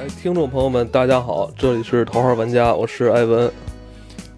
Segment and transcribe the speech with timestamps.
[0.00, 3.50] 哎，听众朋友们，大家好，这里是头号玩家，我是艾文。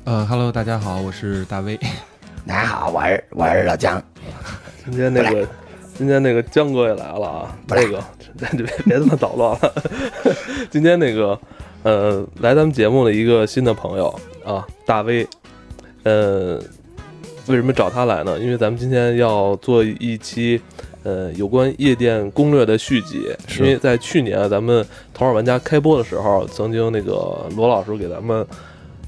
[0.04, 1.78] 呃，Hello，大家好，我是大威。
[2.48, 4.02] 大家好，我是我是老姜。
[4.86, 5.46] 今天那个，
[5.98, 7.58] 今天那个姜哥也来了啊。
[7.68, 8.02] 那个，
[8.38, 9.74] 别别这么捣乱了。
[10.72, 11.38] 今天那个，
[11.82, 15.28] 呃，来咱们节目的一个新的朋友啊，大威。
[16.04, 16.58] 呃，
[17.48, 18.38] 为什么找他来呢？
[18.38, 20.58] 因为咱们今天要做一期。
[21.02, 23.22] 呃，有关夜店攻略的续集，
[23.58, 28.46] 因为在去年咱们头号玩家开播的时候，曾经那个罗老师给咱们，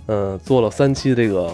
[0.07, 1.51] 嗯，做了三期这个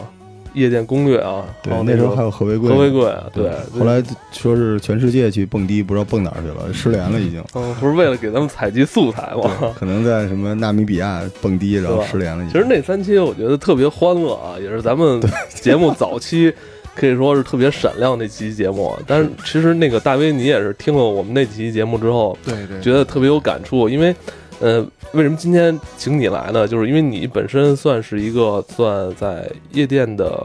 [0.55, 1.45] 夜店攻略啊。
[1.61, 2.71] 对，那时候还有何为贵。
[2.71, 3.51] 何为贵，对。
[3.77, 7.43] 后来说是全世界去蹦迪，不知道蹦哪儿去了，失联了已经。
[7.55, 9.75] 嗯，不是为了给咱们采集素材吗？
[9.77, 12.47] 可能在什么纳米比亚蹦迪， 然后失联了。
[12.47, 15.21] 其实那三期我觉得特别欢乐啊，也是咱们
[15.53, 16.55] 节目早期。
[16.99, 23.89] 可以说是特别闪亮那期节目，但是其实那个大威，你也是听了我们那几期节目之后，对对，觉得特别有感触。
[23.89, 24.15] 因为，
[24.59, 26.67] 呃，为什么今天请你来呢？
[26.67, 30.45] 就是因为你本身算是一个算在夜店的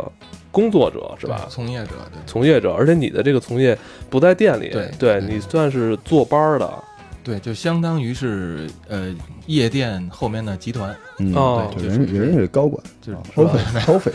[0.51, 1.47] 工作者，是吧？
[1.49, 1.89] 从业者，
[2.27, 3.75] 从业者，而且你的这个从业
[4.09, 6.71] 不在店里，对，对你算是坐班的。
[7.23, 9.15] 对，就相当于是呃
[9.47, 10.95] 夜店后面的集团
[11.33, 14.11] 哦，人人是高管，就是收费收费。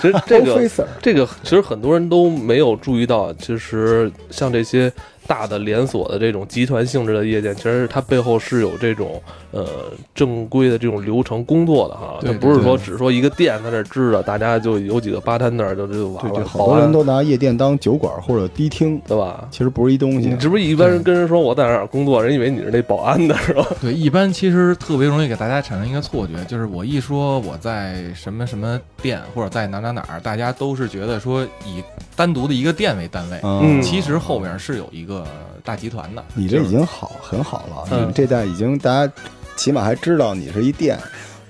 [0.00, 0.70] 其实这个
[1.02, 4.92] 这个其实很多人都没有注意到，其实像这些。
[5.28, 9.20] 大的连锁的这种集团性质的夜店，其实它背后是有这种
[9.56, 9.66] 呃
[10.14, 16.44] 正规的这种流程工作的哈，它不是说只说一个店在那支着，大家就有几个吧摊那儿就就完了。
[16.44, 19.48] 好多人都拿夜店当酒馆或者迪厅，对吧？
[19.50, 20.28] 其实不是一东西。
[20.28, 23.66] 你是不是一般人跟人说我在哪儿工作，人以为你是那保安的是吧？
[23.80, 31.82] 对，一般其实特别容易给大家产生一个错觉，就是我一说我在什么什么店或者在哪哪哪儿，大家都是觉得说以
[32.14, 35.26] 单独的一个店为单位，嗯，其实后面是有一个。
[35.66, 38.06] 大集团的，你这已经好很好了。
[38.06, 39.12] 你这代已经大家
[39.56, 40.98] 起码还知道你是一店。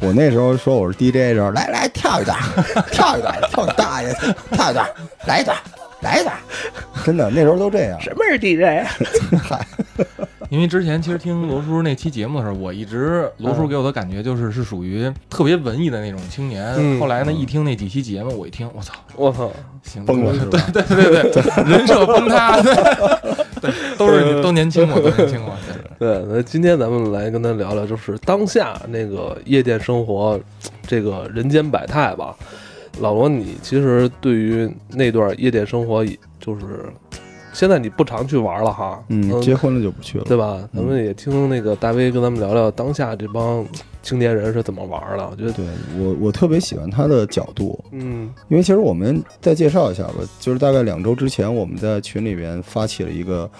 [0.00, 2.39] 我那时候说我是 DJ 的时候，来来跳一段，
[2.91, 4.12] 跳一段， 跳你大爷，
[4.53, 4.87] 跳一段，
[5.27, 5.56] 来一段，
[6.03, 6.37] 来一段。
[7.05, 8.00] 真的那时候都这样。
[8.00, 8.87] 什么是 DJ？
[9.43, 9.66] 嗨。
[10.49, 17.00] 因为之前其实听罗叔那期节目的时候，我一直罗叔给我的感觉就是是属于特别文艺的那种青年。
[17.00, 19.50] 后来呢，一听那几期节目，我一听，我操，我操，
[19.83, 25.53] 行崩了，对对对对，人设崩塌，对，都是都年轻过，都年轻过。
[25.66, 30.39] 对，那今天咱们来跟他聊聊，就是当下那个夜店生活，
[30.87, 32.37] 这个人间百态吧。
[33.01, 36.05] 老罗，你其实对于那段夜店生活，
[36.41, 36.84] 就是。
[37.53, 40.69] 现在你不常去玩了哈，嗯，结婚了就不去了，对吧？
[40.75, 43.65] 咱们也听那个大威跟咱们聊聊当下这帮
[44.03, 45.27] 青年人是怎么玩的。
[45.31, 45.65] 我觉得，对
[45.99, 53.51] 我我特别喜欢他的角度，嗯，因为其实我们再介绍一下吧，就是大概两周之前，我们在群里边发起了一个，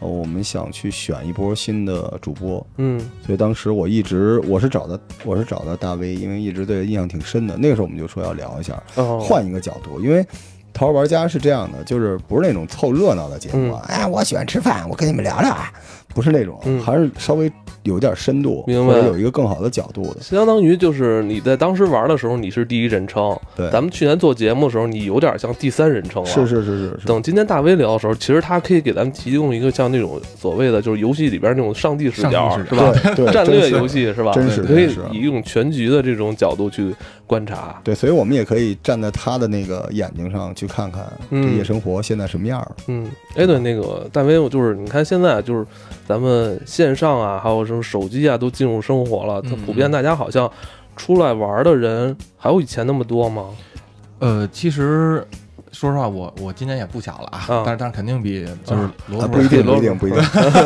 [0.00, 7.56] 呃，我们想去选一波新的主播，嗯，所以当时我一直我是找的我是找的大 V，，因为一直对印象挺深的。
[7.56, 8.82] 那个时候我们就说要聊一下，
[9.20, 10.26] 换一个角度，因为。
[10.72, 13.72] 淘玩家是这样的，就是不是那种凑热闹的节目。
[13.88, 15.72] 哎，我喜欢吃饭，我跟你们聊聊啊，
[16.16, 17.52] 不是那种，还是稍微。
[17.82, 18.94] 有点深度，明白？
[19.06, 23.38] 有一个更好的角度的，相当于就是你在当时玩的时候，你是第一人称。
[23.54, 26.28] 对，咱们去年做节目的时候，你有点像第三人称了。
[26.28, 27.06] 是是是是。
[27.06, 32.92] 等今天大威聊的时候，其实他可以给咱们提供一个像那种所谓的就是游戏里边那种上帝视角，是吧？
[33.32, 34.32] 战略游戏是吧？
[34.32, 36.92] 真是可以以一种全局的这种角度去
[37.26, 37.80] 观察。
[37.84, 42.66] 对，所以我们也可以站在他的那个眼睛上去看看这夜生活现在什么样。
[42.88, 45.64] 嗯，哎，对，那个大威，就是你看现在就是
[46.08, 48.50] 咱们线上啊，还有什么手机啊，都。
[48.56, 50.50] 进入生活了，它普遍大家好像
[50.96, 53.50] 出来玩的人还有以前那么多吗？
[54.18, 55.22] 呃，其实
[55.76, 60.22] 说实话，我我今年也不小了啊，但是但是肯定比就是罗不一定不一定不一定。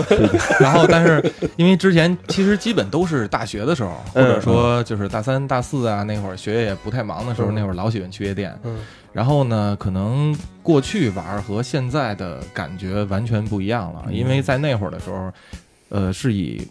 [0.61, 1.21] 然后但是
[1.57, 8.57] 因为之前其实基本都是大学的时候，或者说就是大三大四啊那会儿学业也不太忙的时候，那会儿老喜欢去夜店。
[8.63, 8.79] 嗯，
[9.13, 15.33] 然后呢，可能过去玩和现在的感觉完全不一样了，因为在那会儿的时候，
[15.89, 16.67] 呃，是以。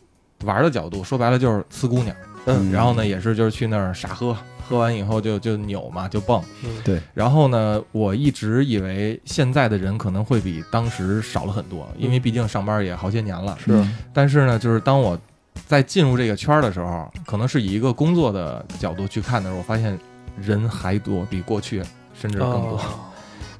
[0.46, 2.16] 玩的角度说白了就是呲姑娘，
[2.46, 4.34] 嗯，然后呢也是就是去那儿傻喝，
[4.69, 6.39] 喝完以后就就扭嘛就蹦，
[6.86, 13.83] 对，然后呢我一直以为现在的人可能会比当时少了很多，因为毕竟上班也好些年了，是，
[14.13, 15.19] 但是呢就是当我
[15.66, 19.98] 在进入这个圈的时候，可能是以一个工作的角度去看的时候，我发现
[20.39, 21.81] 人还多，比过去
[22.13, 22.80] 甚至更多，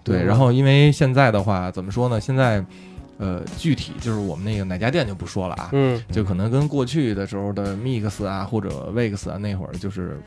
[0.04, 2.22] 对，然后因为现在的话怎么说呢？
[2.22, 2.64] 现在。
[3.22, 10.18] 呃，具体就是我们那个哪家店就不说了啊，嗯，就可能跟过去的时候的 Mix 啊或者 Vex 啊那会儿就是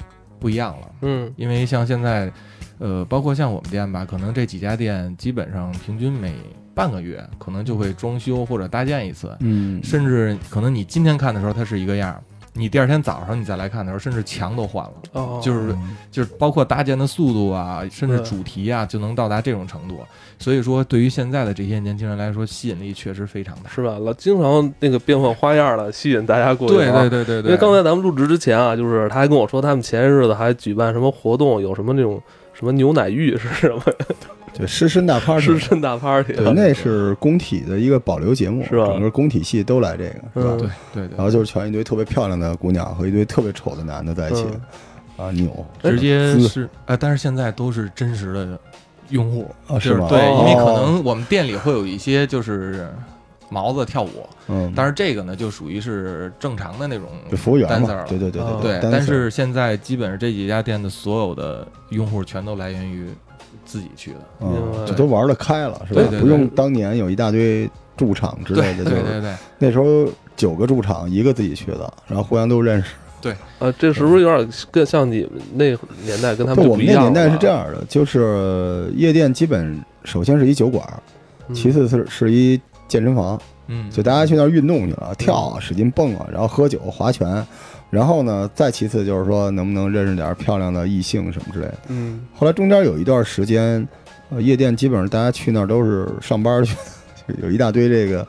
[0.42, 2.30] 不一样了，嗯，因为像现在，
[2.78, 6.34] 呃，包括像我们店吧，可能这几家店基本上平均每
[6.74, 12.20] 半个月可能就会装修或者搭建一次，嗯，甚至可能你今天看的时候它是一个样，
[12.54, 15.74] 你第二天早上你再来看的时候，甚至墙都换了，哦，就是
[16.10, 20.00] 就是包括搭建的速度啊，甚至主题啊，就能到达这种程度。
[20.38, 23.70] 所以说，对于现在的这些年轻人来说，吸引力确实非常大。
[23.70, 23.96] 是吧？
[23.98, 32.20] 老经常那个变换花样的，吸引大家过去对对对对对，因为刚才咱们入职之前啊，就是他还跟我说，他们前些日子还举办什么活动，有什么那种
[32.52, 33.82] 什么牛奶浴是什么
[34.54, 38.86] 对，狮身大 party，狮身大 party，对，那是工体的一个保留节目，是吧？
[38.86, 40.54] 整个工体系都来这个，是吧？
[40.54, 40.58] 嗯。
[40.58, 41.16] 对对对。
[41.16, 44.44] 然后就是全一堆特别漂亮的姑娘和一堆特别丑的男的在一起，
[45.16, 45.64] 啊，扭。
[45.82, 48.58] 直接是哎，但是现在都是真实的
[49.08, 50.06] 用户啊是吗？
[50.08, 52.88] 对，因为可哦能我们店里会有一些就是
[53.48, 63.08] 毛子跳舞，嗯，但是这个呢就属于是正常的那种服务员 dancer 嘛了，对对对哦对，但是现在基本上这几家店的所有的用户全都来源于
[63.72, 64.18] 自己去的。
[64.40, 66.02] 嗯明白，这都玩得开了，是吧？
[66.02, 66.10] 对对？
[66.10, 66.20] 对。
[66.20, 69.20] 不用当年有一大堆驻场之类的，就是对对。
[69.22, 72.88] 对，那时候九个驻场，一个自己去的，然后互相都认识。
[73.22, 73.34] 对。
[73.60, 75.64] 呃，这是不是有点更像你们那
[76.04, 80.86] 年代跟他们，就不一样我们那年代是这样的，就是夜店基本首先是一酒馆，
[81.48, 81.54] 嗯。
[81.54, 87.46] 其次是是一健身房，嗯，就大家去那儿运动去了，跳啊，使劲蹦啊，然后喝酒、划拳，
[87.92, 91.78] 然后呢，再其次就是说能不能认识点漂亮的异性什么之类的。
[91.88, 93.86] 嗯后来中间有一段时间，
[94.30, 96.74] 呃，夜店基本上大家去那儿都是上班去，
[97.42, 98.26] 有一大堆这个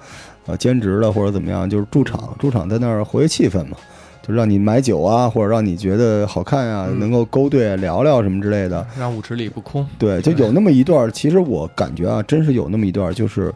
[0.48, 3.78] 呃兼职的或者怎么样，就是驻场，驻场在那儿活跃气氛嘛，
[4.22, 8.86] 就让你买酒啊，或者让你觉得好看呀、嗯能够勾兑聊聊什么之类的。
[9.00, 9.88] 让舞池里不空。
[9.98, 13.50] 对，就有那么一段，其实我感觉啊，真是有那么一段，就是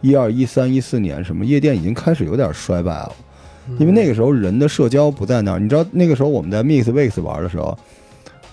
[0.00, 3.12] 一二一三一四年，什么夜店已经开始有点衰败了，
[3.78, 5.58] 因为那个时候人的社交不在那儿。
[5.58, 7.76] 你知道那个时候我们在 Mix Weeks 玩的时候，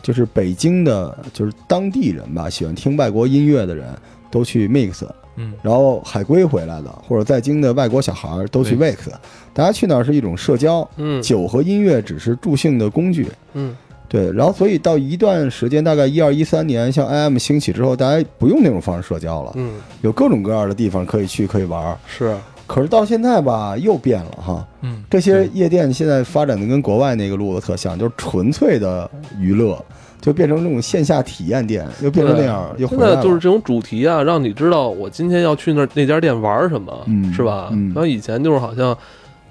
[0.01, 3.87] 就是北京的，就是当地人吧，喜欢听外国音乐的人
[4.31, 9.09] 都去 Mix，嗯，然后海归回来的或者在京的外国小孩儿都去 Weeks，
[9.53, 13.27] 大家去那儿是一种社交，嗯酒和音乐只是助兴的工具。
[13.53, 13.75] 嗯
[14.07, 21.95] 对，然后所以到一段时间，大概一二一三年，像 IM 兴起之后，大家不用那种方式社交了，嗯有各种各样的地方可以去，可以玩。
[22.07, 22.35] 是
[22.69, 24.67] 可是到现在吧，又变了哈。
[24.81, 29.83] 嗯，这些夜店现在发展的跟国外那个路子特像，就是纯粹的娱乐，
[30.21, 33.15] 就变成这种线下体验店，又变成那样，又回现来了。
[33.15, 37.69] 在就是这种主题啊，让你知道我今天要去那那家店玩什么，嗯是吧？
[37.71, 38.95] 嗯然后以前就是好像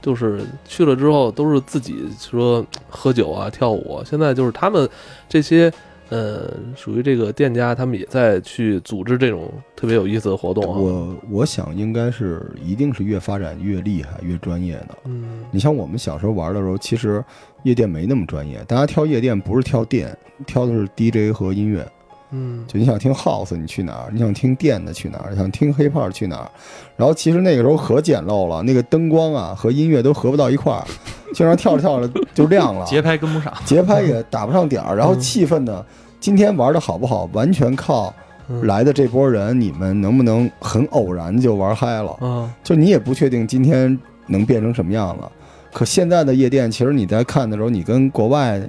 [0.00, 4.88] 就是去了之后都是自己说喝酒啊、跳舞啊，现在就是他们
[5.28, 5.72] 这些
[6.10, 10.78] 呃属于这个店家，他们也在去组织这种特别有意思的活动啊。
[10.78, 14.98] 我我想应该是一定是越发展越厉害、越专业的。
[15.04, 17.22] 嗯你像我们小时候玩的时候，其实
[17.62, 20.16] 夜店没那么专业，大家挑夜店不是挑店，
[20.46, 21.86] 挑的是 DJ 和音乐。
[22.30, 24.10] 嗯就你想听 house，你去哪儿？
[24.12, 25.34] 你想听电的去哪儿？
[25.34, 26.50] 想听 hip hop 去哪儿？
[26.94, 30.84] 然后其实那个时候可简陋了，那个灯光啊和音乐都合不到一块儿，
[31.32, 33.52] 经常跳着跳着就亮了，节拍跟不上。
[33.64, 35.84] 节拍也打不上点儿，然后气氛呢，
[36.20, 38.12] 今天玩的好不好，完全靠
[38.48, 42.16] 嗯来的这波人，你们能不能很偶然就玩嗨了？
[42.20, 45.30] 嗯就你也不确定今天能变成什么样了。
[45.72, 48.60] 可现在的夜店，其实你在看的时候，你跟国外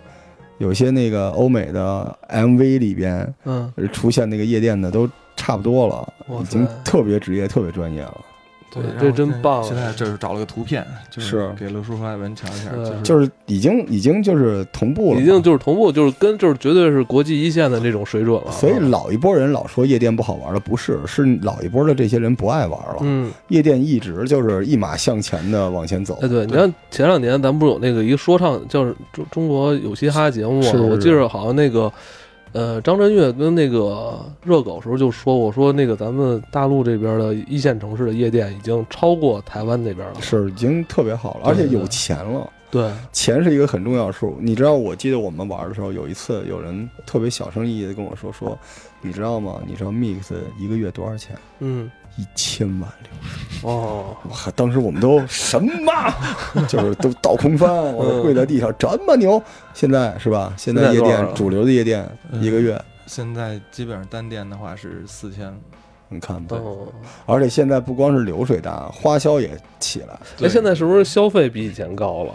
[0.58, 8.18] 有些那个欧美的 MV 里边嗯，出现那个夜店的都差不多了，已经特别职业、特别专业了。
[8.72, 18.52] 对这真棒啊现在这是找了个图片，就是是给刘叔和艾文瞧一下，就是就是已经已经就是同步了，已经就是同步，就是跟就是绝对是国际一线的这种水准了。
[18.52, 22.98] 所以老一波人老说夜店不好玩了，不是，是老一波的这些人不爱玩了。
[23.02, 26.28] 嗯，夜店一直就是一马向前的往前走哎，。
[26.28, 30.64] 对，你看前两年咱们不是有那个一个说唱叫中中国有嘻哈节目吗？
[30.64, 31.92] 是是我记着好像那个
[32.52, 40.22] 呃张震岳跟那个热狗时候就说，我说那个咱们大陆这边的一线城市的夜店已经超过台湾那边了。
[40.22, 42.52] 是已经特别好了，而且有钱了。
[42.72, 44.38] 对，钱是一个很重要的数。
[44.40, 48.56] 你知道，我记得我们玩的时候，有一次有人特别小声翼翼的跟我说说，
[49.02, 49.60] 你知道吗？
[49.66, 51.36] 你知道 Mix 一个月多少钱？
[51.60, 53.10] 嗯，一千万流。
[53.64, 54.36] 哦，哇！
[54.56, 55.92] 当时我们都什么？
[56.68, 59.42] 就是都倒空翻，我都跪在地上，这么牛！
[59.74, 60.54] 现在是吧？
[60.58, 65.54] 现在夜店主流的夜店嗯一个月，现在基本上单店的话是四千，
[66.08, 66.58] 你看吧。
[66.58, 66.88] 哦，
[67.26, 70.20] 而且现在不光是流水大，花销也起来。
[70.38, 72.34] 那，现在是不是消费比以前高了？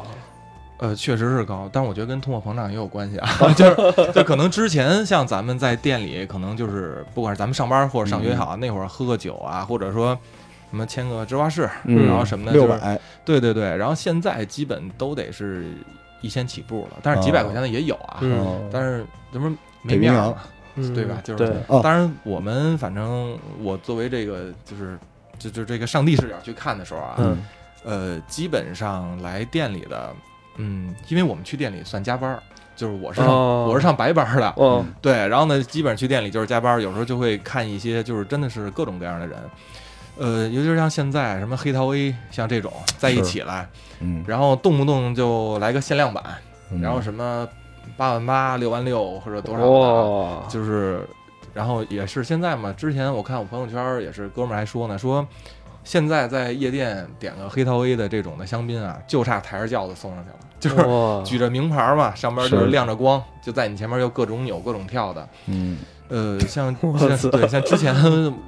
[0.79, 10.19] 呃，确实是高，但我觉得跟通货膨胀也有关系啊， 就是就可能之前像咱们在店里，可能就是不管是咱们上班或者上学也好，那会儿喝个酒啊，或者说
[10.71, 15.67] 什么签个芝华士，嗯然后什么的，就是六百，对对对，然后现在基本都得是
[16.21, 18.21] 一千起步了，但是几百块钱的也有啊，
[18.73, 19.51] 但是怎么
[19.83, 20.43] 没北冰洋面儿嘛，
[20.77, 21.21] 嗯，对吧？
[21.23, 24.99] 就是，哦当然我们反正我作为这个就是
[25.39, 27.39] 就就这个上帝视角去看的时候啊，嗯
[27.85, 30.13] 呃，基本上来店里的
[30.57, 32.43] 嗯，因为我们去店里算加班儿，
[32.75, 39.39] 就是我是上、哦我是上白班的，哦，对，然后呢，基本上去店里就是加班，有时候就会看一些就是真的是各种各样的人，
[40.17, 43.69] 呃，尤其是像现在什么黑桃 A 像这种在一起来，
[44.01, 46.23] 嗯，然后动不动就来个限量版，
[46.71, 46.81] 嗯。
[46.81, 47.49] 然后什么
[47.97, 51.07] 八万八、六万六或者多少就是，
[51.53, 55.27] 然后也是现在嘛，之前我看我朋友圈也是哥们儿还说呢，说
[55.83, 62.65] 现在在夜店点个黑桃 A 的这种的香槟啊，就差抬着轿子送上去了， 就是举着名牌嘛，上边就是。
[62.65, 65.29] 是亮着光，就在你前面又各种扭各种跳的。
[65.47, 67.95] 嗯呃， 像像对像之前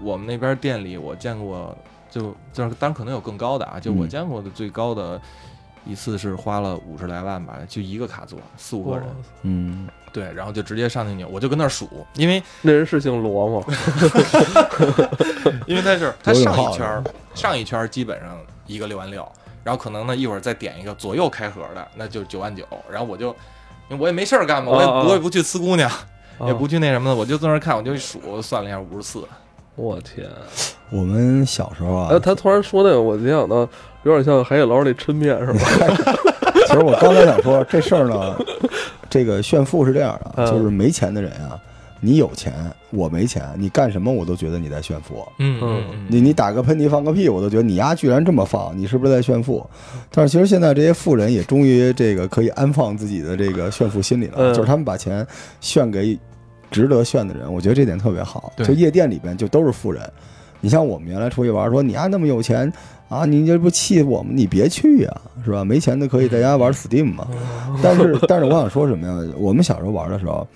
[0.03, 1.77] 我们那边店里我见过，
[2.11, 5.21] 就就是当然可能有更高的啊，就我嗯见过的最高的
[5.87, 9.07] 一次是花了五十来万吧，就一个卡座四五个人，
[9.43, 13.67] 嗯，对，然后就直接上去扭，我就跟那儿数，因为 那人是姓罗吗？
[15.67, 19.27] 因为他是他上一圈儿，上一圈儿基本上一个六万六，
[19.65, 23.35] 然后可能呢一会儿再点一个左右开合的，那就九万九，然后我就。
[24.01, 25.89] 我也没事儿干嘛，我也我也不去呲姑娘，
[26.41, 29.23] 也啊不去那什么的，我就在那儿看，我就一数，算了一下五十四。
[29.75, 30.27] 我天！
[30.91, 33.69] 我们小时候啊哎，，他突然说那个，我联想到
[34.05, 35.61] 有点像海底捞那抻面是吧？
[36.67, 38.35] 其实我刚才想说这事儿呢，
[39.11, 41.61] 这个炫富是这样的，嗯就是没钱的人啊，
[42.07, 42.55] 你有钱，
[42.91, 45.27] 我没钱，你干什么我都觉得你在炫富。
[45.41, 49.69] 嗯嗯你你打个喷嚏放个屁，我都觉得你丫居然这么放，你是不是在炫富？
[50.13, 55.27] 但是其实现在这些富人也终于这个可以安放自己的这个炫富心理了，嗯就是他们把钱
[55.61, 56.17] 炫给
[56.71, 58.53] 值得炫的人，我觉得这点特别好。
[58.59, 60.09] 就夜店里边就都是富人，
[60.61, 62.73] 你像我们原来出去玩，说你丫那么有钱
[63.09, 64.37] 啊，你这不气我们？
[64.37, 65.65] 你别去呀、是吧？
[65.65, 67.27] 没钱的可以在家玩 Steam 嘛。
[67.83, 69.33] 但是但是我想说什么呀？
[69.37, 70.47] 我们小时候玩的时候，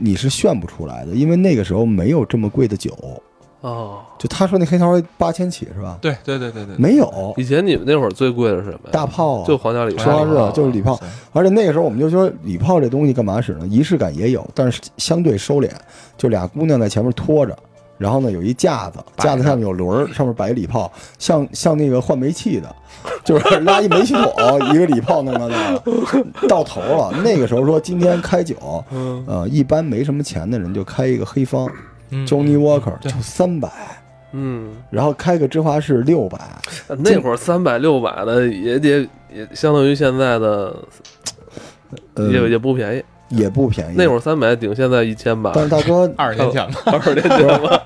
[0.00, 2.96] 你是炫不出来的，因为那个时候没有这么贵的酒。
[3.60, 5.98] 哦，就他说那黑桃八千起是吧？
[6.00, 8.90] 对对对对对，没有以前你们那会儿最贵的是什么呀？
[8.90, 10.98] 大炮啊，就皇家礼说炮是啊就是礼炮，
[11.34, 13.66] 而且那个时候我们就说礼炮这东西干嘛使呢？
[13.66, 15.68] 仪式感也有，但是相对收敛，
[16.16, 17.54] 就俩姑娘在前面拖着，
[18.00, 22.74] 然后呢有一架子，架子上面有轮儿，上面摆一礼炮，像像那个换煤气的，
[23.22, 24.32] 就是拉一煤气桶，
[24.72, 27.12] 一个礼炮弄到那儿，到头了。
[27.22, 31.70] 那个时候说今天开酒，嗯，呃，一般没什么钱的人就开一个黑方
[32.08, 33.68] 嗯，Johnny Walker 对就三百，
[34.32, 36.38] 嗯，然后开个芝华士六百，
[36.96, 40.74] 那会儿三百六百的也得也相当于现在的
[42.14, 43.04] 呃，也也不便宜。
[43.30, 43.94] 也不便宜。
[43.96, 47.82] 那会儿三百顶现在一千吧，但是大哥， 二十年前吧， 二十年前吧。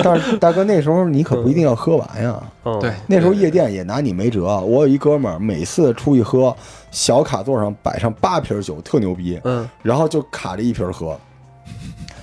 [0.00, 2.40] 但是大哥那时候你可不一定要喝完呀。
[2.64, 4.44] 嗯对，那时候夜店也拿你没辙。
[4.60, 6.54] 我有一哥们儿，每次出去喝，
[6.90, 11.18] 小卡座上摆上八瓶酒，特牛逼，嗯，然后就卡着一瓶喝，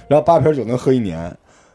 [0.07, 1.19] 然后八瓶酒能喝一年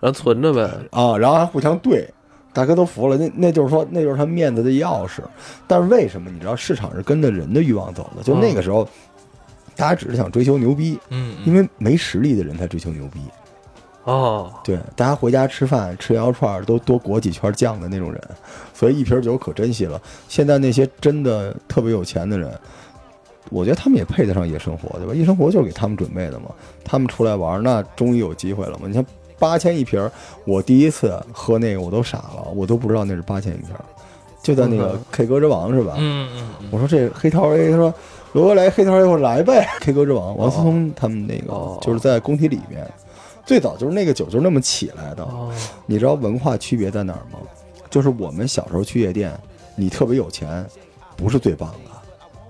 [0.00, 0.62] 然后存着呗。
[0.90, 2.08] 啊，然后还互相对。
[2.52, 5.20] 大哥都服了，那那就是说，那就是他面子的钥匙。
[5.68, 8.24] 但是为什么你知道市场是跟着人的欲望走的？
[8.24, 8.88] 就那个时候，
[9.80, 13.18] 大家只是想追求牛逼，嗯，因为没实力的人才追求牛逼。
[14.04, 18.20] 哦，对，大家回家吃饭吃羊肉串都多裹几圈酱的那种人，
[18.74, 19.98] 所以一瓶酒可珍惜了。
[20.28, 22.52] 现在那些真的特别有钱的人，
[23.48, 25.14] 我觉得他们也配得上夜生活，对吧？
[25.14, 26.50] 夜生活就是给他们准备的嘛。
[26.84, 28.80] 他们出来玩，那终于有机会了嘛。
[28.86, 29.02] 你像
[29.38, 30.10] 八千一瓶，
[30.44, 33.68] 我第一次喝那个我都傻了，我都不知道那是八千一瓶，
[34.42, 35.94] 就在那个 K 歌之王是吧？
[35.98, 37.94] 嗯嗯嗯，我说这黑桃 A，他说
[38.32, 42.86] 罗哥来黑桃 A，我说来呗， K 歌之王，王思聪他们那个、哦就是在工体里面，
[43.44, 45.24] 最早就是那个酒就是那么起来的。
[45.24, 45.52] 哦，
[45.86, 47.38] 你知道文化区别在哪儿吗？
[47.90, 49.32] 就是我们小时候去夜店，
[49.74, 50.64] 你特别有钱，
[51.16, 51.90] 不是最棒的，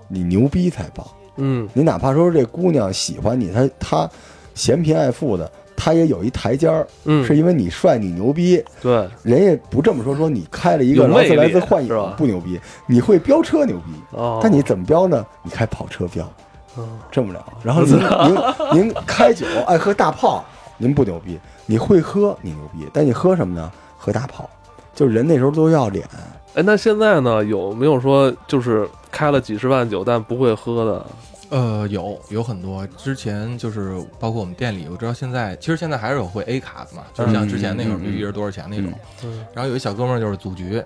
[0.07, 1.05] 你牛逼才棒。
[1.37, 4.11] 嗯，你哪怕说这姑娘喜欢你，她她
[4.53, 5.51] 嫌贫爱富的，
[5.83, 15.25] 她也有一台阶儿，嗯，是因为你帅你牛逼，对，人家不这么说，说你开了一个劳斯莱斯幻影不牛逼，你会飙车牛逼，哦，但你怎么飙呢？
[15.41, 16.31] 你开跑车飙，
[16.77, 17.43] 嗯这么聊。
[17.63, 17.97] 然后您
[18.69, 20.45] 您您开酒爱喝大炮，
[20.77, 23.71] 您不牛逼，你会喝你牛逼，但你喝什么呢？
[23.97, 24.47] 喝大炮，
[24.93, 26.07] 就是人那时候都要脸。
[26.53, 27.43] 哎，那现在呢？
[27.43, 31.05] 有没有说就是开了几十万酒但不会喝的？
[31.51, 38.89] 呃，有有很多，之前就是包括我们店里，我知道现在其实现在还是有会 A 卡的嘛，就是像之前那会儿嗯嗯嗯必须是多少钱那种。
[39.23, 40.81] 嗯然后有一小哥们儿就是组局，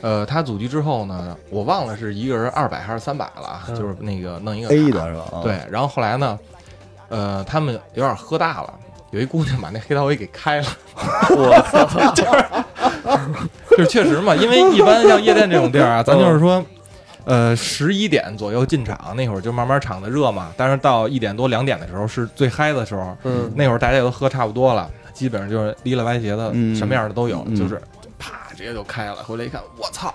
[0.00, 5.24] 呃，他组局之后呢，我忘了是一个人二百还是三百了啊，嗯就是那个弄一个 A 的是吧？
[5.32, 6.36] 啊，对，然后后来呢，
[7.08, 8.74] 呃，他们有点喝大了，
[9.12, 10.66] 有一姑娘把那黑桃 A 给开了，
[11.36, 12.12] 我操！
[13.70, 16.64] 就是确实嘛，因为一般像夜店这种地儿啊， 咱就是说。
[17.24, 20.52] 呃，十一点左右进场，那会儿就慢慢场子热嘛。
[20.56, 27.80] 但是到一点多、两点的时候是最嗨的时候，嗯，那会儿大家也都喝差不多了，基本上就是离了歪斜的，嗯什么样的都有，嗯就是
[28.18, 29.16] 啪直接就开了。
[29.16, 30.14] 回来一看，我操，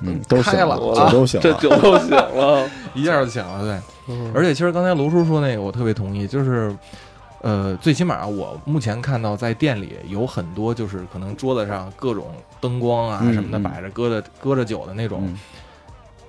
[0.00, 1.52] 嗯，都醒开了酒都醒了。
[1.60, 3.78] 酒都醒了， 一下就醒了，对。
[4.10, 6.74] 嗯而且其实刚才卢叔说那个，我特别同意，就是，
[7.42, 12.28] 呃，最起码我目前看到在店里有很多，就是可能桌子上各种
[12.58, 15.20] 灯光啊嗯什么的嗯摆着，搁着搁着酒的那种。
[15.26, 15.38] 嗯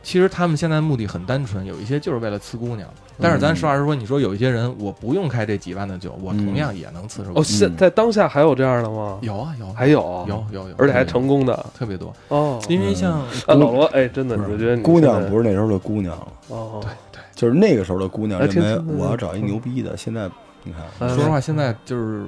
[0.09, 2.89] 其实他们现在目的很单纯，有一些就是为了呲姑娘。
[3.21, 9.19] 但是咱实话实说，你说有一些人，我不用开这几万的酒，我同样也能呲着姑哦，现在当下还有这样的吗？
[9.21, 12.11] 有啊有啊还有有有有，而且还成功的特别多。
[12.29, 12.59] 哦。
[12.67, 16.17] 因为像啊，老罗，哎，真的，我觉得你姑娘不是那时候的姑娘。
[16.17, 20.27] 了，哦，对对，就是那个时候的姑娘哎认为我要找一牛逼的，现在
[20.63, 21.09] 你看，嗯。
[21.09, 22.25] 说实话，现在就是，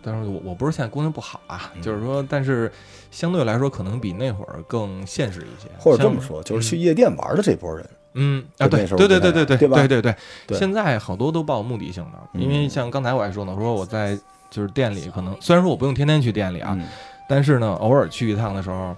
[0.00, 1.82] 但是我我不是现在姑娘不好啊，嗯。
[1.82, 2.70] 就是说，但是
[3.10, 5.68] 相对来说，可能比那会儿更现实一些。
[5.78, 10.14] 或者这么，说，就是去夜店玩的这波人，嗯啊，对对对对对对对对对
[10.46, 14.18] 对现在好多都抱目的性的，嗯因为像刚才我还说呢，我说我在
[14.50, 16.86] 就是店里，可能虽然说我不用天天去店里啊，嗯
[17.28, 18.96] 但是呢，偶尔去一趟的时候，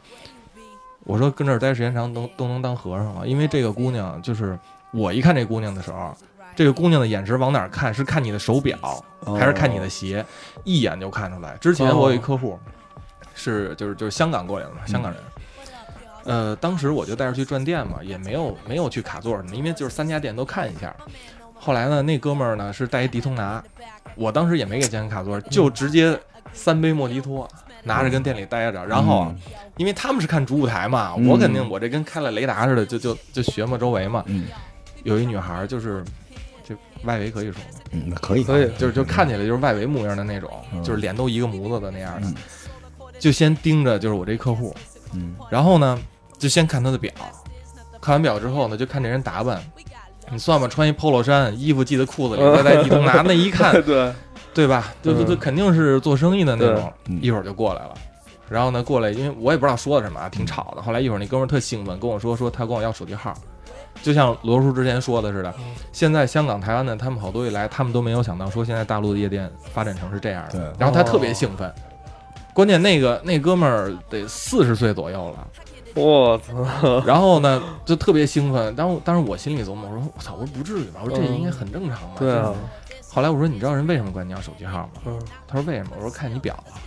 [1.04, 4.58] 我说跟这儿待时间长都都能当和尚了，因为这个姑娘就是
[4.92, 6.14] 我一看这姑娘的时候，
[6.54, 7.92] 这个姑娘的眼神往哪儿看？
[7.94, 8.76] 是看你的手表，
[9.38, 10.24] 还是看你的鞋？
[10.64, 11.56] 一眼就看出来。
[11.56, 12.58] 之前我有一客户
[13.38, 15.20] 是就是就是香港过来的嘛，香港人。
[16.24, 20.94] 呃，当时我就带着去转店嘛，也没有没有去卡座什么，因为就是三家店都看一下。
[21.54, 23.64] 后来呢，那哥们儿呢是带一迪通拿，
[24.14, 26.18] 我当时也没给钱卡座，就直接
[26.52, 27.48] 三杯莫吉托
[27.84, 29.34] 拿着跟店里待着，然后啊，
[29.78, 34.22] 因为他们是看主舞台嘛，嗯我肯定我这跟开了雷达似的，就就就学嘛周围嘛。
[34.26, 34.48] 嗯
[35.04, 36.04] 有一女孩儿就是
[36.62, 37.68] 这外围可以说吗？
[37.92, 42.34] 嗯，可以可以就是就看起来就是外围模样的那种，嗯就是脸都一个模子的那样的嗯，
[43.18, 44.74] 就先盯着就是我这客户，
[45.14, 45.34] 嗯。
[45.50, 45.98] 然后呢
[46.38, 47.12] 就先看他的表，
[48.00, 49.62] 看完表之后呢就看这人打扮。
[50.30, 54.12] 你算吧，穿一 polo 衫，衣服系在裤子里，再在地通拿，那一看， 对，
[54.52, 54.92] 对吧？
[55.02, 57.94] 就就就肯定是做生意的那种，一会儿就过来了。
[58.46, 60.82] 然后呢，过来，因为我也不知道说的什么啊，挺吵的。
[60.82, 63.32] 后来一会儿那哥们儿特兴奋，跟我说说他跟我要手机号，
[64.02, 65.54] 就像罗叔之前说的似的，
[65.92, 70.58] 现在香港、台湾的他们好多一来，他们都没有想到说现在大陆的夜店发展成是这样的。
[70.58, 70.60] 对。
[70.78, 71.72] 然后他特别兴奋，
[72.58, 75.48] 关键那个那哥们儿得四十岁左右了，
[75.94, 78.74] 我操，然后呢就特别兴奋。
[78.74, 82.16] 当当时我心里琢磨，我说我操，我说不至于吧，我说这应该很正常吧。
[82.18, 82.52] 对啊，
[83.12, 85.02] 后来我说你知道人为什么管你要手机号吗？
[85.04, 85.90] 嗯，他说为什么？
[85.98, 86.82] 我说看你表啊。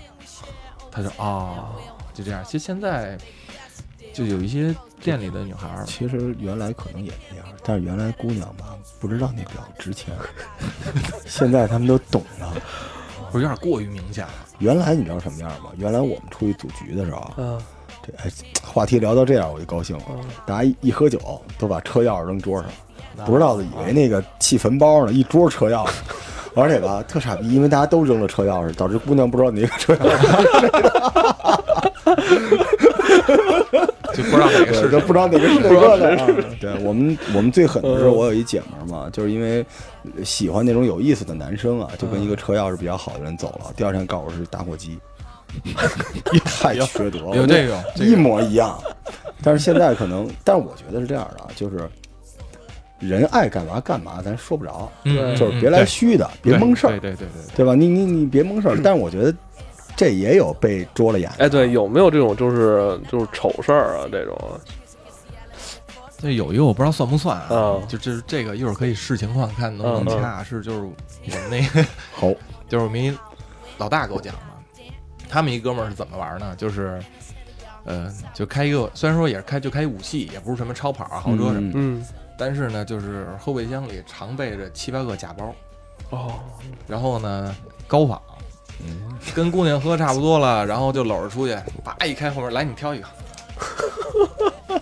[0.91, 1.69] 他说哦，
[2.13, 2.43] 就这样。
[2.43, 3.17] 其实现在
[4.13, 10.13] 就有一些店里的女孩儿，其实原来可能也那样，但是原来姑娘吧不知道那表值钱，
[11.25, 12.53] 现在他们都懂了。
[13.31, 14.33] 不是有点过于明显了。
[14.59, 15.69] 原来你知道什么样吗？
[15.77, 17.57] 原来我们出去组局的时候，嗯
[18.03, 18.31] 这哎
[18.63, 20.03] 话题聊到这样我就高兴了。
[20.09, 21.19] 嗯大家一一喝酒
[21.57, 25.91] 都把车钥匙扔桌上，不知道的以为那个气坟包呢，一桌车钥匙。
[26.53, 30.27] 而且吧，特傻逼，因为大家都扔了车钥匙，导致姑娘不知道哪个车钥匙，
[34.13, 36.15] 就不知道哪个是就不知道哪个是哪个的。
[36.17, 36.27] 啊
[36.59, 39.65] 对我们，我们最狠的是我有一姐们儿嘛，就是因为
[40.23, 43.71] 喜欢那种有意思的男生啊，就跟一个车钥匙比较好的人走了。
[43.75, 44.97] 第二天告诉我是打火机，
[46.45, 48.77] 太缺德了，有这个一模一样。
[49.43, 51.89] 但是现在可能，但是我觉得是这样的啊，就是
[52.99, 57.55] 人爱干嘛干嘛，咱说不着，嗯，就是别来虚的，别蒙事儿，对对对对。
[57.57, 57.73] 对吧？
[57.73, 58.77] 你你你别蒙事儿。
[58.83, 59.33] 但是我觉得
[60.01, 61.45] 这也有被捉了眼的。
[61.45, 64.07] 哎，对，有没有这种就是就是丑事儿啊？
[64.11, 64.35] 这种
[66.17, 70.43] 这有一个我不知道算不算啊嗯，就这这个一会儿可以视情况看能不能掐。
[70.43, 70.87] 是就是我
[71.27, 72.31] 们那 个好，
[72.67, 73.15] 就是我们一
[73.77, 74.83] 老大给我讲的，
[75.29, 76.55] 他们一哥们儿是怎么玩呢？
[76.57, 76.99] 就是
[77.83, 82.03] 呃，就开一个，虽然说也是开就开一武器，也不是什么超跑啊、豪车什么的，嗯
[82.39, 85.53] 但是呢，就是后备箱里常备着七八个假包，
[86.09, 86.39] 哦，
[86.87, 87.55] 然后呢
[87.87, 88.19] 高仿，
[89.35, 93.07] 跟姑娘喝差不多了，然后就搂着出去，叭一开后门，来你挑一个。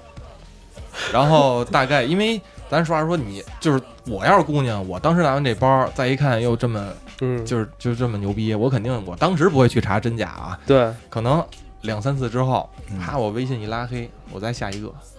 [1.12, 6.88] 然后大概因为咱实话说，你就是我要是姑娘，我当时拿完这包，再一看又这么
[7.22, 11.44] 嗯，就是就这么牛逼，我肯定我当时不会去查真假啊，对，可能
[11.82, 13.00] 两三次之后，嗯。
[13.00, 15.19] 啪我微信一拉黑，我再下一个，嗯，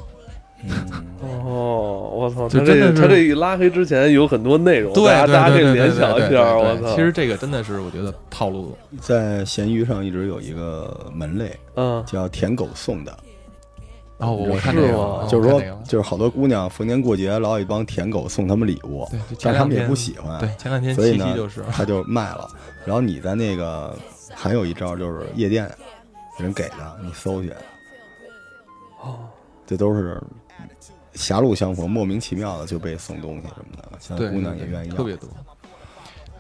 [1.23, 12.05] 哦，我操，他就真的是这他这一拉黑之前有很多内容，对大家大家可以联想一下，我操，其实这个真的是我觉得套路，在闲鱼上一直有一个门类嗯。
[12.07, 13.13] 叫舔狗送的，
[14.19, 19.09] 哦我我看是这个了，就是说就是好多姑娘逢年过节老有一帮舔狗送他们礼物，
[19.43, 22.49] 但他们也不喜欢，对，前两天所以呢就是，他就卖了。
[22.85, 23.97] 然后你在那个
[24.35, 25.71] 还有一招就是夜店
[26.39, 27.51] 人给的，你搜去，
[29.03, 29.19] 哦，
[29.67, 30.21] 这都是
[31.15, 34.95] 狭路相逢，莫名其妙的就被送东西什么的，现在对，姑娘也愿意要。
[34.95, 35.29] 特别多。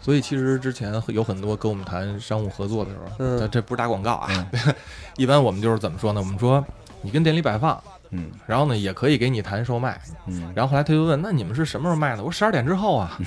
[0.01, 4.51] 所以其实之前有很多跟我们谈商务合作的时候，嗯这这不是打广告啊，
[5.19, 6.21] 一般我们就是怎么说呢？
[6.21, 6.65] 我们说
[7.03, 10.01] 你跟店里摆放，嗯然后呢也可以给你谈售卖。
[10.27, 12.23] 嗯，然后后来他就问，那你们是什么时候卖的？
[12.23, 13.19] 我说十二点之后啊。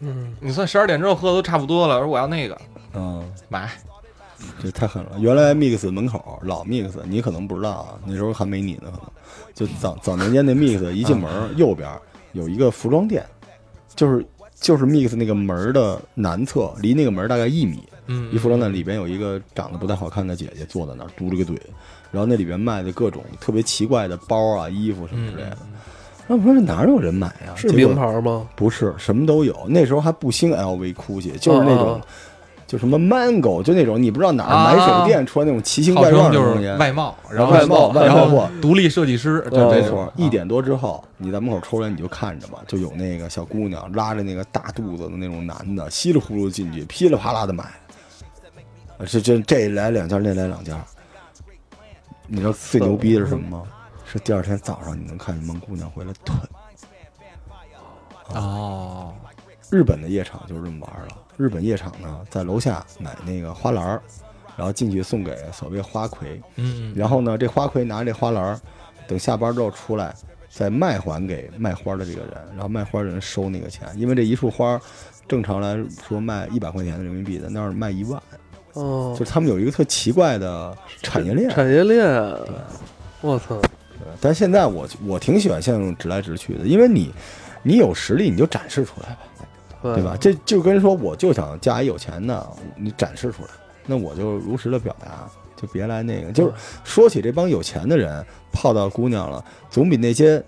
[0.00, 2.60] 嗯， 你算十二点之后喝的都差不多了，我说我要那个
[2.94, 3.70] 嗯，买。
[4.62, 5.12] 这太狠了。
[5.18, 9.00] 原来 Mix 门口老 Mix，你可能不知道啊，那时候还没你呢，可能
[9.54, 11.88] 就早早年间那 Mix 一进门右边
[12.32, 13.24] 有一个服装店，
[13.94, 14.24] 就是
[14.54, 21.56] 就是 Mix 那个门的南侧，离那个门大概一米，嗯，一服装店里边有一个长得不太好看的姐姐坐在那儿嘟着个嘴，
[22.10, 25.58] 然后那里边卖的各种特别奇怪的包啊、衣服什么之类的。
[26.26, 27.54] 那我说这哪有人买呀？
[27.56, 28.46] 是名牌吗？
[28.54, 29.66] 不是，什么都有。
[29.66, 32.00] 那时候还不兴 LV、GUCCI，就是那种，啊
[32.70, 36.68] 就什么 Mango，就那种你不知道哪儿啊买手店出来那种奇形怪状的东西。
[36.78, 47.64] 外贸，然后外贸外然后贸货独立设计师，就哦这种没错，一点多之后，你在门口抽烟，你就看着吧，就有那个小姑娘拉着那个大肚子的那种男的，稀里糊涂进去，噼里啪啦的买。
[47.64, 50.80] 啊这这这来两件，那来两件。
[52.28, 53.64] 你知道最牛逼的是什么吗？
[54.04, 56.38] 是第二天早上你能看见蒙姑娘回来囤。
[58.40, 59.12] 哦，
[59.70, 61.16] 日本的夜场就是这么玩儿了。
[61.40, 64.02] 日本夜场呢，在楼下买那个花篮儿，
[64.58, 68.60] 然后进去送给所谓花魁，嗯，然后呢，这花魁拿这花篮儿，
[69.08, 70.14] 等下班之后出来，
[70.50, 74.78] 再卖还给卖花的这个人，然后卖花的人收那个钱，因为这一束花，
[75.26, 78.22] 正常来说卖一百块钱的人民币，在那儿卖一万，
[78.74, 81.48] 哦，就是他们有一个特奇怪的产业链。
[81.48, 82.04] 产业链，
[82.44, 82.54] 对
[83.22, 83.58] 我操，
[84.20, 87.10] 但现在我我挺喜欢现在这种直来直去的，因为你
[87.62, 89.46] 你有实力你就展示出来呗，
[89.82, 90.16] 对吧？？
[90.20, 93.48] 这就跟说我就想嫁一有钱的，你展示出来，
[93.86, 96.30] 那我就如实的表达，就别来那个。
[96.32, 96.52] 就是
[96.84, 100.42] 说起这帮有钱的人泡到姑娘了，总比那些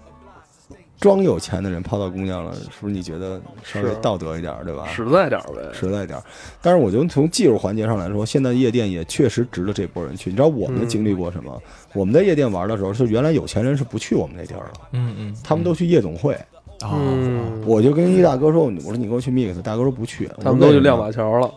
[1.00, 2.92] 装有钱的人泡到姑娘了，是不是？
[2.92, 4.86] 你觉得稍微道德一点，对吧？
[4.86, 6.22] 实在点儿呗，实在点儿。
[6.60, 10.30] 但是我觉得从技术环节上来说，现在夜店也确实值得这波人去。
[10.30, 11.60] 你知道我们嗯经历过什么？
[11.92, 16.38] 我们在夜店玩的时候，是原来有钱人是不去我们那地儿的，嗯嗯，他们都去夜总会。
[16.82, 21.10] 哦，嗯，我就跟一大哥说，我说你给我去 mix，大哥说不去，他们都去亮马。
[21.12, 21.50] 桥了，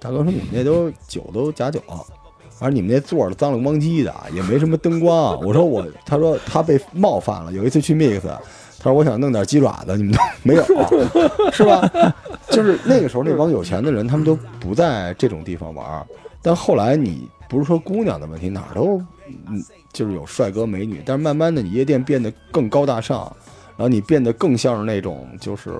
[0.00, 1.80] 大哥说你们那都酒都假酒，
[2.58, 5.40] 而你们那座儿脏了咣叽的，也没什么灯光。
[5.42, 7.52] 我说我，他说他被冒犯了。
[7.52, 10.64] 有一次去 mix，他说我想弄点鸡爪子，你们都 没有，
[11.52, 11.88] 是吧？
[12.50, 16.04] 就是那个时候那帮有钱的人，他们都不在这种地方玩。
[16.42, 19.00] 但后来你不是说姑娘的问题，哪儿都
[19.46, 23.30] 嗯，就是有帅哥美女，但是慢慢的你夜店变得更高大上，
[23.78, 25.70] 然后你变得更像是那种就是，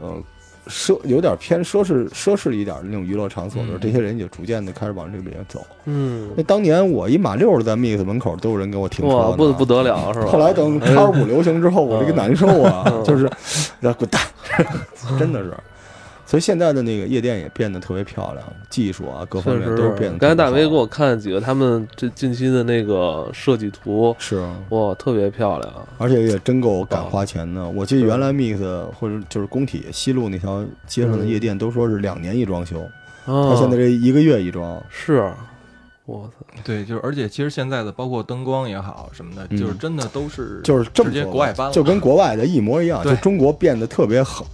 [0.00, 0.22] 呃。
[0.68, 5.60] 奢有点偏奢侈奢侈一点的那种娱乐场所的时候，嗯这些人也逐渐的开始往这边走。
[5.86, 10.26] 嗯，那当年我一马六的在 Mix 门口都有人给我停车不不得了是吧？
[10.26, 13.28] 后来等叉五流行之后，我这个难受啊，嗯就是
[13.80, 14.22] 让滚蛋，
[15.18, 15.52] 真的是。
[16.32, 20.16] 所以现在的那个夜店也变得特别漂亮，技术啊各方面都变得。
[20.16, 24.56] 刚才大威给我看了几个他们这近期的那个设计图，是，啊。
[24.70, 25.70] 哇，特别漂亮。
[25.98, 27.68] 而且也真够敢花钱的。
[27.68, 28.56] 我记得原来 Mix
[28.98, 32.80] 或者就是工体西路那条街上的夜店都说是两年一装修，
[33.26, 34.82] 啊，他现在这一个月一装。
[34.88, 35.30] 是，
[36.06, 39.58] 我操，对，就是而且其实现在的包括灯光也好什么的，嗯。
[39.58, 44.46] 就是真的都是就是这么直接国外搬了，就跟国外的一模一样，就中国变得特别横，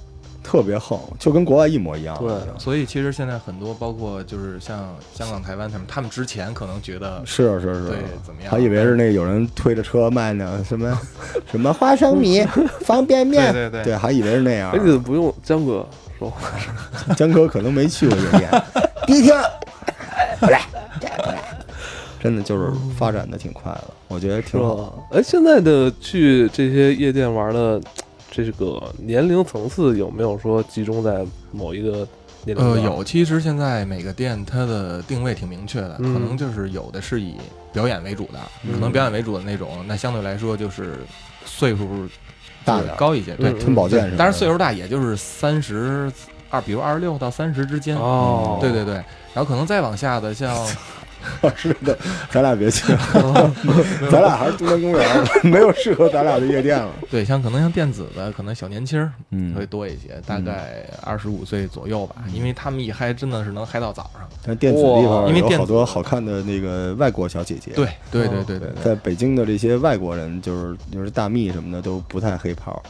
[0.49, 2.17] 特别横，就跟国外一模一样。
[2.19, 10.99] 对所以其实现在很多包括就是像香港、台湾他们，他们之前可能觉得是是是对，怎么样，还以为是那有人推着车卖呢， 什么
[11.51, 12.43] 什么花生米、
[12.81, 14.79] 方便面，对对对，还以为是那样哎，。
[14.83, 15.87] 你怎么不用江哥
[16.19, 16.41] 说话？
[17.15, 18.63] 江哥可能没去过夜店，
[19.07, 19.35] 第一听，
[22.21, 24.75] 真的就是发展的挺快的，我觉得挺好。
[24.75, 24.93] 吧？
[25.13, 27.79] 哎，现在的去这些夜店玩的
[28.31, 32.07] 这个年龄层次有没有说集中在某一个
[32.45, 36.13] 年龄呃，有，其实现在每个店它的定位挺明确的，嗯。
[36.13, 37.35] 可能就是有的是以
[37.73, 38.73] 表演为主的，嗯。
[38.75, 40.95] 可能表演为主的那种，那相对来说就是
[41.45, 42.09] 岁数
[42.65, 46.11] 大点高一些，对，嗯吞宝剑什么的，但是岁数大也就是三十
[46.51, 48.95] 二，比如二十六到三十之间，哦，对对对，
[49.35, 50.55] 然后可能再往下的像
[51.57, 51.97] 是的，
[52.31, 53.53] 咱俩别去了，
[54.11, 55.07] 咱俩还是东南公园，
[55.45, 56.91] 没有适合咱俩的夜店了。
[57.11, 64.29] 对像可能像电子的，可能小年轻儿嗯会多一些，大概二十五岁左右吧，因为他们一嗨真的是能嗨到早上。
[64.45, 67.73] 但电子地方因为好多好看的那个外国小姐姐。
[67.75, 72.83] 对对对对对对，在北京的这些外国人，就是就是大蜜什么的都不太黑炮，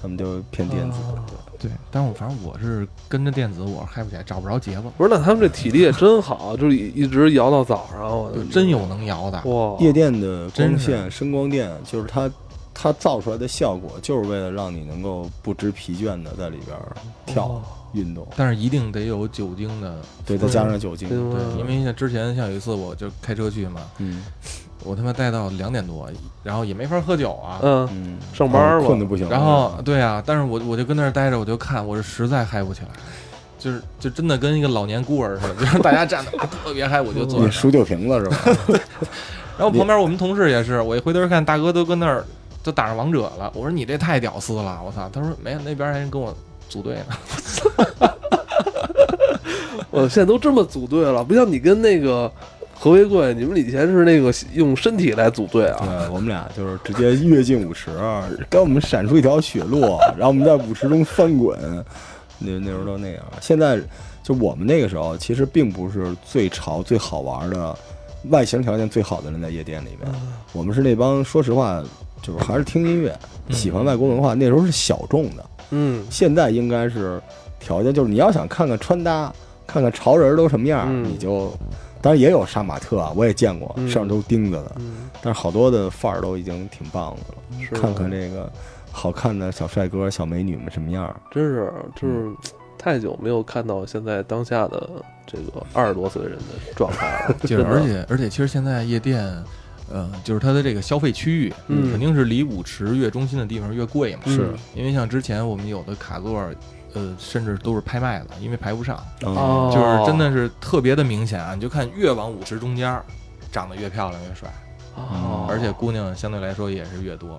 [0.00, 0.98] 他们就偏电子。
[1.58, 9.42] 对，但是我反正我是跟着电子，我是嗨不起来，找不着节奏，不是，那他们这体力也真好，就是一一直摇到早上，我就真有能摇的。
[9.44, 9.76] 哇！
[9.80, 12.30] 夜店的光线、声光电，就是它
[12.74, 16.76] 它造出来的效果，就是为了让你能够不知疲倦的在里边
[17.24, 17.62] 跳哇
[17.94, 18.26] 运动。
[18.36, 24.22] 但是一定得有酒精的，对，再加上酒精，对，因为像之前像有一次我就开车去嘛，嗯
[24.84, 26.08] 我他妈待到两点多，
[26.42, 27.58] 然后也没法喝酒啊。
[27.62, 29.28] 嗯，嗯，上班嘛困的不行。
[29.28, 32.88] 然后对啊，但是我我就跟那儿待着，我就看，我是实在嗨不起来，
[33.58, 37.46] 就是就真的跟一个老年孤儿似的，就是大家站的啊 特别嗨，我就坐着。
[37.46, 38.36] 你数酒瓶子是吧？
[39.58, 42.22] 然后旁边我们同事也是，我一回头看，大哥都跟那儿
[42.62, 43.50] 都打上王者了。
[43.54, 45.08] 我说你这太屌丝了，我操！
[45.12, 46.36] 他说没有，那边还人跟我
[46.68, 47.16] 组队呢。
[49.90, 52.30] 我现在都这么组队了，不像你跟那个
[52.78, 55.78] 何为贵，你们以前是那个用身体来组队啊。
[55.82, 57.90] 对，我们俩就是直接跃进舞池，
[58.50, 59.80] 给我们闪出一条血路，
[60.16, 61.58] 然后我们在舞池中翻滚。
[62.38, 63.22] 那那时候都那样。
[63.40, 63.80] 现在
[64.22, 67.76] 就我们那个时候，其实并不是最潮、最好玩的，
[68.28, 70.12] 外形条件最好的人在夜店里面。
[70.52, 71.82] 我们是那帮，说实话，
[72.20, 73.18] 就是还是听音乐、
[73.50, 75.44] 喜欢外国文化，那时候是小众的。
[75.70, 77.20] 嗯现在应该是
[77.58, 79.32] 条件，就是你要想看看穿搭，
[79.66, 81.50] 看看潮人都什么样，嗯你就。
[82.06, 84.72] 当然也有杀马特啊，我也见过，嗯上面都钉子的。
[84.78, 87.64] 嗯，但是好多的范儿都已经挺棒的了。
[87.68, 88.48] 是看看这个
[88.92, 91.16] 好看的小帅哥、小美女们什么样儿？
[91.32, 92.30] 真是就是
[92.78, 94.88] 太久没有看到现在当下的
[95.26, 99.24] 这个二十多岁人的状态了， 就是而且而且，其实现在夜店，
[99.90, 104.22] 呃，就是它的这个消费区域，嗯肯定是离舞池越中心的地方越贵嘛。
[104.26, 106.40] 是因为像之前我们有的卡座，
[106.96, 111.54] 呃，甚至都是拍卖的，因为排不上，哦，就是真的是特别的明显啊！
[111.54, 113.04] 你就看越往舞池中间儿，
[113.52, 114.48] 长得越漂亮越帅，
[114.94, 117.38] 哦，而且姑娘相对来说也是越多。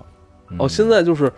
[0.58, 1.32] 哦，现在就是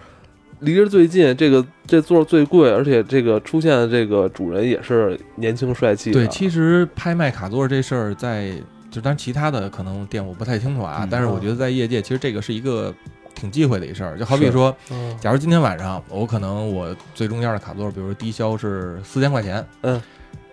[0.58, 6.20] 离着最近，这个这座最贵，而且这个出现的这个主人也是年轻帅气的。
[6.20, 8.52] 对，其实拍卖卡座这事儿在，
[8.90, 12.94] 就当然其他的可能店我不太清楚啊，嗯但是我觉得在业界，其实这个是一个
[13.40, 14.18] 挺忌讳的一事儿。
[14.18, 20.00] 就好比说，嗯假如今天晚上我可能我最中间的卡座，比如说低消是四千块钱，嗯，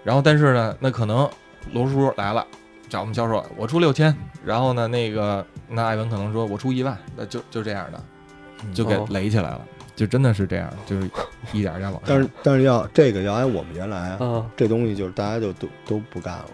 [0.03, 1.29] 然后但是呢，那可能
[1.73, 2.45] 罗叔来了。
[2.89, 8.01] 找我们销售，我出六千，然后呢，那个那艾文可能说我出一万，那就就这样的，
[8.73, 9.61] 就给哦垒起来了，
[9.93, 11.05] 就真的是这样，就是
[11.51, 12.03] 一点儿一点往上。
[12.05, 16.45] 但是但是要这个要按我们原来啊，这东西，就是大家就都都不干了，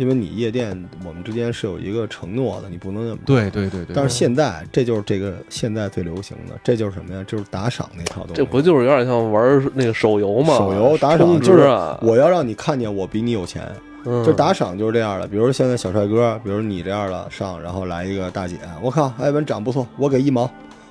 [0.00, 0.70] 因为你夜店
[1.04, 3.20] 我们之间是有一个承诺的，你不能那么。
[3.26, 7.22] 对对对对，但是现在这就是这个现在最流行的，这就是什么呀？
[7.26, 8.34] 就是打赏那套东西。
[8.36, 10.56] 这不就是有点像玩那个手游吗？
[10.56, 11.64] 手游打赏就是
[12.00, 13.62] 我要让你看见我比你有钱，
[14.06, 15.28] 嗯就打赏就是这样的。
[15.28, 20.50] 比如现在小帅哥，比如你这样的上，然后来一个大姐，我靠，艾文长不错，我给一毛。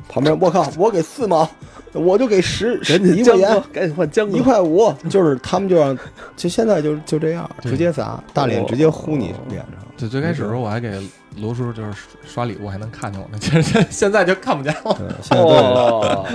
[0.09, 1.47] 旁边我靠，我给四毛，
[1.93, 5.97] 我就给十十赶紧一块钱，，赶紧换江哥一块五，就是他们就让，
[6.35, 9.75] 就现在就就这样，直接砸，大脸直接呼你脸上。
[9.95, 10.99] 就最开始的时候我还给
[11.37, 11.93] 罗叔就是
[12.25, 14.97] 刷礼物还能看见我呢，其实现现在就看不见了。
[15.21, 15.57] 现在对。
[15.57, 16.25] 哦，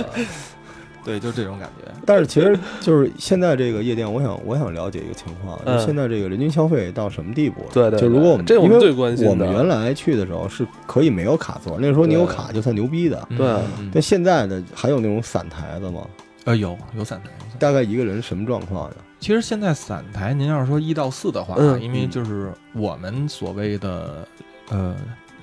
[1.05, 1.89] 对，就这种感觉。
[2.05, 7.67] 但是其实就是现在这个夜店，我想我想了解一个情况，嗯就现在这个人均消费到什么地步了？
[7.71, 13.25] 对对就如果我们这我们最关心的我们原来去的时候是可以没有卡座，那时候你有卡就算牛逼的。
[13.37, 13.47] 对
[13.93, 16.01] 但现在的还有那种散台子吗？
[16.45, 17.29] 呃，有有散台。
[17.29, 18.95] 有散台大概一个人什么状况呀？
[19.19, 24.27] 其实现在散台，您要是说一到四的话，嗯因为就是我们所谓的
[24.69, 24.95] 呃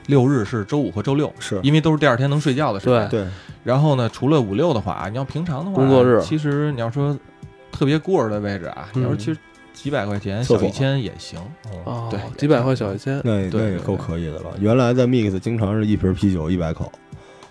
[0.06, 3.08] 六日是周五和周六，是因为都是第二天能睡觉的时间。
[3.08, 3.26] 对，
[3.62, 7.16] 然后呢，除了五六的话，你要平常的话，工作日其实你要说
[7.70, 9.38] 特别孤儿的位置啊，嗯你要说其实
[9.72, 11.40] 几百块钱小一千也行。
[11.84, 14.50] 哦对几百块小一千，那那也够可以的了。
[14.58, 16.90] 原来在 Mix 经常是一瓶啤酒一百口，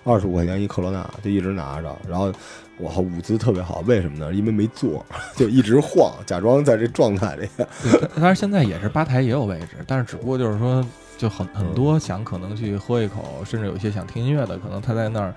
[0.03, 2.31] 二十五块钱一克罗纳，就一直拿着，然后
[2.77, 4.33] 我靠舞姿特别好，为什么呢？
[4.33, 5.03] 因为没坐，
[5.35, 7.47] 就一直晃，假装在这状态里。
[7.83, 10.85] 对当然现在也是吧台也有位置，但是只不过就是说，
[11.21, 15.31] 就很很嗯多想可能去喝一口，甚至有一些想听音乐的，可能他在那儿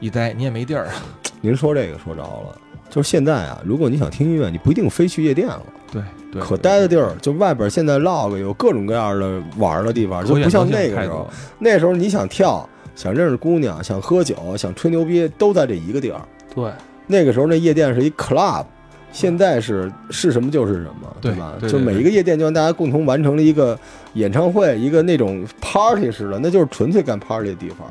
[0.00, 0.88] 一待，你也没地儿。
[1.42, 11.28] 您说这个说着了，就是现在啊，如果你想听音乐，你不一定非去夜店了，对对，可待的地儿就外边现在 log 有各种各样的玩的地方，就不像那个时候。
[11.60, 16.22] 那时候你想跳，想认识姑娘，想喝酒，想吹牛逼，都在这一个地儿。
[16.54, 16.72] 对，
[17.06, 18.64] 那个时候那夜店是一 club，
[19.12, 21.54] 现在是是什么就是什么，对吧？
[21.58, 23.78] 对对就每一个夜店就让大家共同完成了一个
[24.14, 27.88] 演唱会，一个那种 party 似的，那就是纯粹干 party 的地方。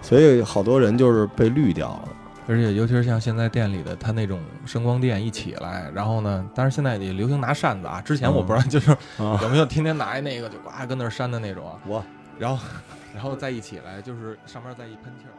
[0.00, 2.08] 所以好多人就是被绿掉了。
[2.46, 8.00] 而且尤其是像现在店里的，他那种声光电一起来，然后呢，但是现在也流行拿扇子啊。
[8.00, 11.76] 之前我不知道，就是啊有没有天天拿一那个就呱跟那扇的那种啊。
[11.86, 12.02] 我
[12.38, 12.64] 然后，
[13.12, 15.36] 然后再一起来，就是上面再一喷气儿。